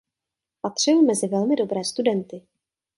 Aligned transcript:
Patřil 0.61 1.01
mezi 1.03 1.27
velmi 1.27 1.55
dobré 1.55 1.83
studenty. 1.83 2.41